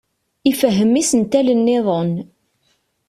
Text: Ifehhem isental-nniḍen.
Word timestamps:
Ifehhem 0.49 0.93
isental-nniḍen. 1.01 2.11